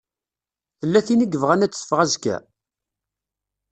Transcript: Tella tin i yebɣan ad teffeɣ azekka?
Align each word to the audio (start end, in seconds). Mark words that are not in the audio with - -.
Tella 0.79 0.99
tin 1.07 1.23
i 1.25 1.27
yebɣan 1.27 1.65
ad 1.65 1.71
teffeɣ 1.73 1.99
azekka? 2.03 2.37